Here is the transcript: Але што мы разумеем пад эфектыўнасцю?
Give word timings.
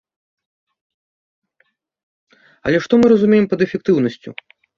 Але 2.71 2.81
што 2.87 3.01
мы 3.03 3.11
разумеем 3.13 3.45
пад 3.53 3.59
эфектыўнасцю? 3.69 4.29